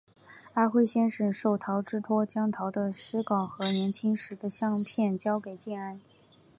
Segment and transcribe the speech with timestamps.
[0.55, 6.01] 阿辉先生受陶之托将陶的诗稿和年轻时的相片交给建安。